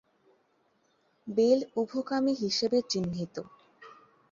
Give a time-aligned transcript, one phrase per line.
[1.27, 3.35] Bell উভকামী হিসাবে চিহ্নিত।